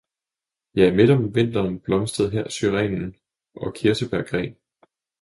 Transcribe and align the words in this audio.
ja 0.79 0.87
midt 0.99 1.11
om 1.17 1.21
vinteren 1.35 1.77
blomstrede 1.89 2.31
her 2.31 2.49
syren 2.57 3.15
og 3.55 3.73
kirsebærgren. 3.73 4.55